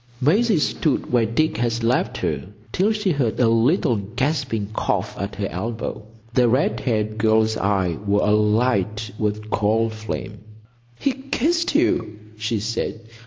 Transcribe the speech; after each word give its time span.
Maisie 0.19 0.57
stood 0.57 1.11
where 1.13 1.27
Dick 1.27 1.57
had 1.57 1.83
left 1.83 2.17
her 2.17 2.43
till 2.71 2.91
she 2.91 3.11
heard 3.11 3.39
a 3.39 3.47
little 3.47 3.97
gasping 3.97 4.65
cough 4.73 5.15
at 5.15 5.35
her 5.35 5.45
elbow. 5.47 6.01
The 6.33 6.49
red 6.49 6.79
haired 6.79 7.19
girl's 7.19 7.55
eyes 7.55 7.99
were 8.07 8.21
alight 8.21 9.11
with 9.19 9.51
cold 9.51 9.93
flame. 9.93 10.39
"He 10.99 11.13
kissed 11.13 11.75
you!" 11.75 12.17
she 12.35 12.59
said. 12.59 13.01